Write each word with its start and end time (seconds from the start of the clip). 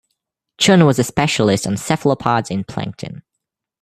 Chun 0.57 0.87
was 0.87 0.97
a 0.97 1.03
specialist 1.03 1.67
on 1.67 1.77
cephalopods 1.77 2.49
and 2.49 2.67
plankton. 2.67 3.21